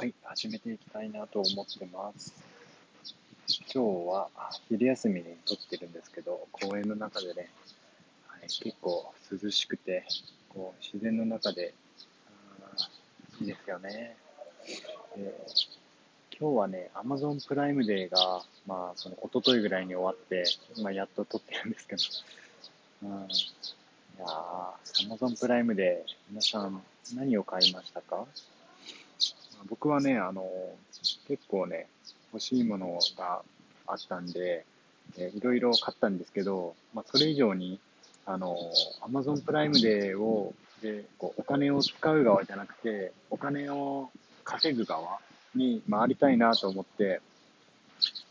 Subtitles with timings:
[0.00, 2.32] はい、始めていきたいなと思ってます。
[3.70, 4.30] 今日は
[4.70, 7.50] 昼休みに撮ってるんですけど、公園の中でね、
[8.26, 10.06] はい、結構涼しくて、
[10.48, 11.74] こう自然の中で、
[13.42, 14.16] いいですよね。
[15.18, 15.34] で
[16.40, 20.44] 今日はね、Amazon プライムデーが、まあ、その一昨日ぐらいに終わって、
[20.76, 22.02] 今やっと撮ってるんですけど、
[23.02, 23.12] うん、い
[24.18, 26.82] やー、Amazon プライムデー、皆さん
[27.14, 28.24] 何を買いましたか？
[29.68, 30.48] 僕はね、あの、
[31.28, 31.88] 結構ね、
[32.32, 33.42] 欲しいものが
[33.86, 34.64] あったんで、
[35.18, 37.80] えいろいろ買ったんですけど、まあ、それ以上に、
[38.26, 38.56] あの、
[39.02, 44.10] Amazon プライムデーを、で、こう、お金を使う側じゃなくて、お金を
[44.44, 45.18] 稼ぐ側
[45.54, 47.20] に回りたいなと思って、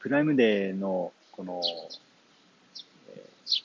[0.00, 1.62] プライムデーの、この、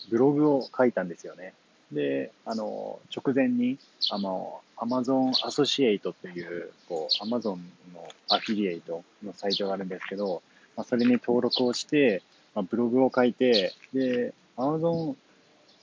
[0.10, 1.54] ブログを書いたんですよね。
[1.92, 3.78] で、あの、直前に、
[4.10, 7.58] あの、Amazon Associate という、こう、Amazon
[7.94, 10.42] のアフィリエイトのサイトがあるんですけど、
[10.76, 12.22] まあ、それに登録をして、
[12.56, 15.16] まあ、ブログを書いて、で、Amazon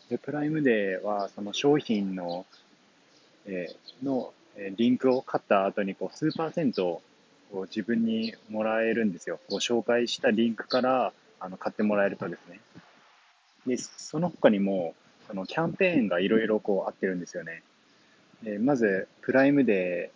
[0.08, 2.46] でプライムデーは、その商品の、
[3.46, 7.02] えーの、えリンクを買った後に、こう、数パーセント
[7.52, 9.38] を自分にもらえるんですよ。
[9.48, 12.60] こう紹介したリンクからあの買ってもらえるとですね。
[13.66, 14.94] で、その他にも、
[15.28, 17.62] そのキャンペーンがいろいろこうあってるんですよね。
[18.42, 20.10] でまず、プライムで、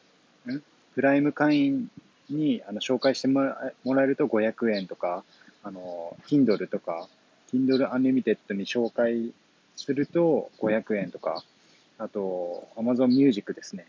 [0.47, 0.61] ん？
[0.95, 1.91] プライム会員
[2.31, 5.25] にあの紹介してもらもらえると500円とか、
[5.63, 7.09] あの、Kindle とか、
[7.53, 9.33] Kindle Unlimited に紹介
[9.77, 11.43] すると500円とか、
[11.99, 13.87] あと、Amazon Music ですね。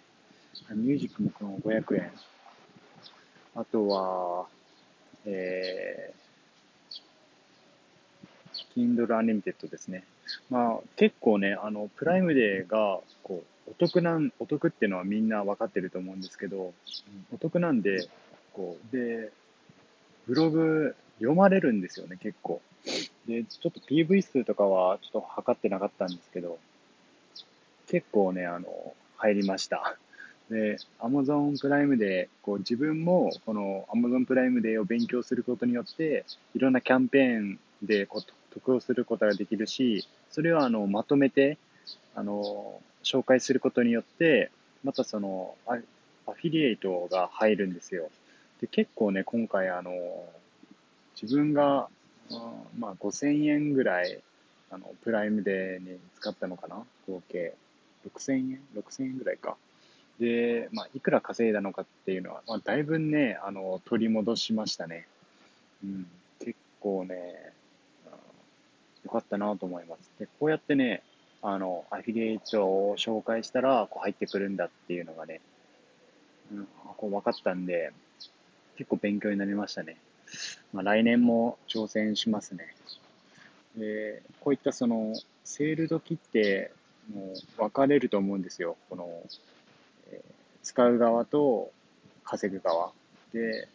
[0.71, 2.11] ミュージックもこの500円。
[3.55, 4.45] あとは、
[5.25, 6.22] えー、
[8.75, 10.03] Kindle Unlimited ですね。
[10.49, 16.73] まあ、結構ね、あの、プライムデーが、こう、お得なん、お得っていうのはみんな分かってると思うんですけど、
[17.33, 18.07] お得なんで、
[18.53, 19.31] こう、で、
[20.27, 22.61] ブログ読まれるんですよね、結構。
[23.27, 26.59] で、ちょっと PV 数とかはちょっと測ってなかったんですけど、
[27.87, 28.67] 結構ね、あの、
[29.17, 29.97] 入りました。
[30.53, 41.57] で、Amazon プライムで、こう自分もこの Amazon プライムデーを勉強することによって、いろんなキャンペーンでこう得をすることができるし、それをあのまとめて、
[42.15, 44.51] あの、紹介することによって、
[44.83, 48.09] またそのアフィリエイトが入るんですよ。
[48.61, 49.91] で、結構ね、今回あの、
[51.21, 51.87] 自分が、
[52.31, 54.19] あまあ5000円ぐらい、
[54.69, 56.83] あの、プライムデーに使ったのかな？
[57.07, 57.53] 合計。
[58.07, 59.57] 6000円 ?6000 円ぐらいか。
[60.23, 65.05] で、まあ、いくら稼いだのかっていうのは、まあ、だいぶね、あの、取り戻しましたね。
[65.83, 66.07] うん、
[66.39, 67.51] 結構ね、
[68.07, 68.15] あ
[69.03, 70.09] よかったなと思います。
[70.19, 71.03] で、こうやってね、
[71.41, 75.41] あの、アフィリエイトを紹介したら、こう入ってくるんだっていうのがね、
[76.53, 77.91] うん、こう分かったんで、
[78.77, 79.97] 結構勉強になりましたね。
[80.71, 82.73] まあ、来年も挑戦しますね。
[83.75, 85.13] で、こういったその、
[85.43, 86.71] セール時って、
[87.13, 88.77] もう分かれると思うんですよ。
[88.89, 89.09] この、
[90.63, 91.71] 使う側と
[92.23, 92.91] 稼ぐ側。
[93.33, 93.67] で、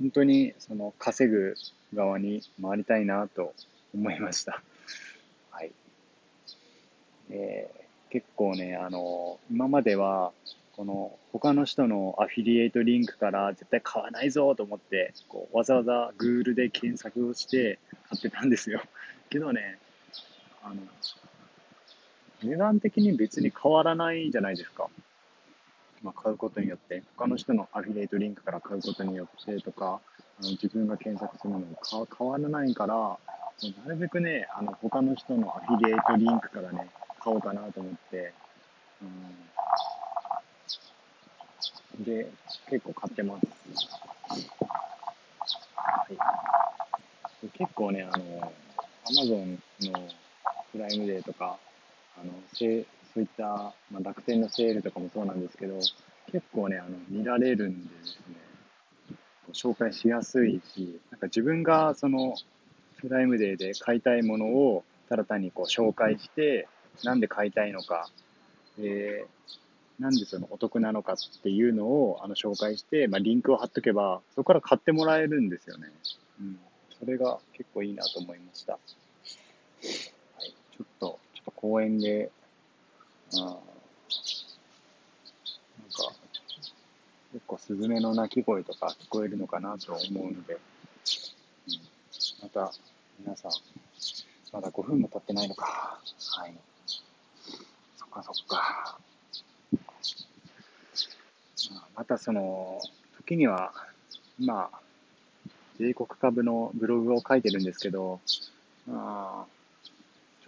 [0.00, 1.54] 本当にその稼ぐ
[1.94, 3.52] 側に回りたいなと
[3.94, 4.62] 思いました。
[5.50, 5.72] はい。
[7.28, 7.70] で
[8.10, 10.32] 結構ね、あの、今までは、
[10.72, 18.80] この他の人のアフィリエイトリンクから絶対買わないぞと思って、こうわざわざ Google で検索をして買ってたんですよ。
[19.28, 19.78] けどね、
[20.62, 20.76] あの、
[22.44, 24.88] 値段的に別に変わらないじゃないですか。
[26.02, 30.00] まあ、買うことによって、他の人のアフィリエイトリンクから買うことによってとか、
[30.40, 31.66] あの自分が検索するのも
[32.16, 33.18] 変わらないから、も
[33.62, 36.88] うなるべくね、あの他の人のアフィリエイトリンクからね、
[37.22, 38.32] 買おうかなと思って、
[41.98, 42.30] うん、で、
[42.70, 43.46] 結構買ってます。
[45.74, 46.12] はい、
[47.42, 48.52] で結構ね、あの、
[49.10, 50.08] Amazon の
[50.70, 51.58] プライムデーとか、
[52.16, 52.84] あの、せ
[53.14, 55.78] そういった、まあ、楽天のセールとかもそうなんですけど、
[56.30, 58.36] 結構ね、あの、見られるんでですね、
[59.52, 62.34] 紹介しやすいし、なんか自分がその、
[62.98, 66.68] プライムデーで買いたいものを、ただ単にこう紹介して、
[67.04, 68.10] なんで買いたいのか、
[68.78, 75.88] えー、なんでそのお得なのかっていうのをあの紹介して、まあ、リンクを貼っとけば、そこから買ってもらえるんですよね。
[76.40, 76.58] うん。
[76.98, 78.72] それが結構いいなと思いました。
[78.72, 80.54] はい。
[80.76, 82.30] ちょっと、ちょっと公園で、
[83.38, 83.62] あなんか、
[87.32, 90.60] 結構スズメの鳴き声とか聞こえるのかなと思うので、うん、
[92.42, 92.72] また
[93.18, 93.50] 皆さん、
[94.52, 96.00] まだ5分も経ってないのか。
[96.36, 96.54] はい。
[97.96, 98.98] そっかそっか。
[101.94, 102.80] またその、
[103.16, 103.72] 時には、
[104.38, 104.80] まあ、
[105.78, 108.20] 米国株のブログを書いてるんですけど、
[108.86, 109.57] まあ、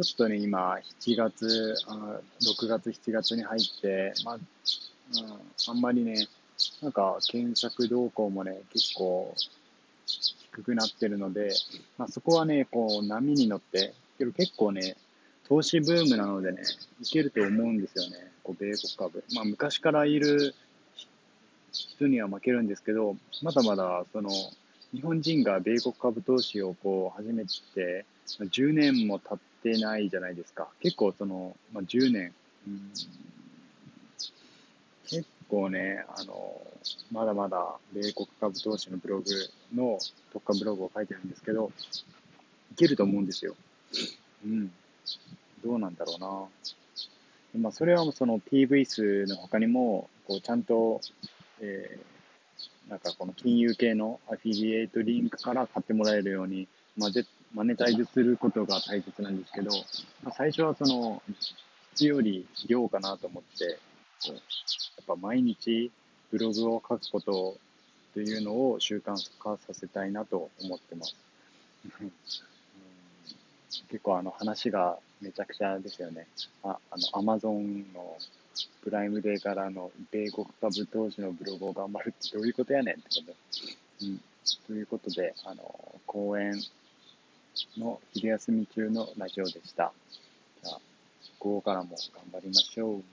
[0.02, 4.43] ちょっとね、今、7月、あ6月、7月に入って、まあ、うん、
[5.69, 6.26] あんまりね、
[6.82, 9.35] なんか検索動向もね、結構
[10.06, 11.50] 低くなってるので、
[11.99, 14.97] まあ、そこはね、こう波に乗って、けど結構ね、
[15.47, 16.62] 投資ブームなのでね、
[17.03, 19.25] いけると思うんですよね、こう米国株。
[19.35, 20.55] まあ、昔からいる
[21.73, 24.31] 人には負けるんですけど、まだまだその
[24.93, 28.06] 日本人が米国株投資をこう始めて、
[28.38, 30.69] 10年も経ってないじゃないですか。
[30.81, 32.33] 結構その、まあ、10年、
[32.67, 32.91] うん、
[35.09, 36.61] 結構ね、あの、
[37.12, 39.25] まだまだ米国株投資のブログ
[39.75, 39.99] の
[40.33, 41.73] 特化ブログを書いてるんですけど、
[42.73, 43.55] いけると思うんですよ。
[44.45, 44.73] うん。
[45.65, 47.61] どうなんだろうな。
[47.61, 51.01] まあ、それはその PV 数の他にも、こうちゃんと、
[51.61, 52.11] えー
[52.91, 56.67] なんかこの金融系のアフィリエイトリンクから買ってもらえるように、
[57.00, 57.11] まあ、
[57.55, 59.70] マネタイズすることが大切なんですけど、
[60.23, 61.23] まあ、最初はその
[61.94, 63.76] 質より量かなと思って、やっ
[65.06, 65.91] ぱ毎日
[66.31, 67.56] ブログを書くこと
[68.12, 71.17] というのを習慣化させたいなと思ってます。
[73.88, 76.26] 結構あの話がめちゃくちゃですよね。
[76.62, 78.19] ああの、アマゾンの
[78.82, 83.32] プライムデーからの米国株投資のブログを頑張るってどういうことやねんってこ
[84.00, 84.06] と。
[84.06, 84.20] うん。
[84.67, 86.61] ということで、あの、公演
[87.76, 89.93] の昼休み中のラジオでした。
[90.62, 90.81] じゃあ、
[91.38, 93.05] 午後からも頑張りましょう。